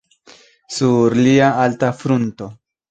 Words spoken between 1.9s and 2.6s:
frunto.